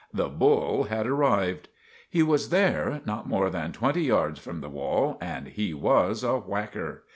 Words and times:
The 0.11 0.29
bull 0.29 0.85
had 0.85 1.05
arrived! 1.05 1.69
He 2.09 2.23
was 2.23 2.49
there, 2.49 3.01
not 3.05 3.27
more 3.29 3.51
than 3.51 3.71
twenty 3.71 4.01
yards 4.01 4.39
from 4.39 4.59
the 4.61 4.67
wall, 4.67 5.15
and 5.21 5.49
he 5.49 5.75
was 5.75 6.23
a 6.23 6.39
whacker. 6.39 7.03